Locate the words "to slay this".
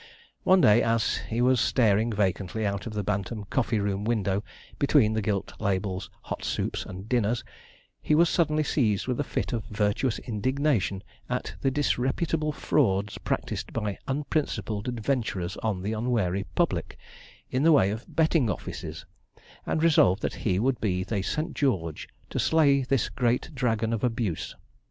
22.31-23.07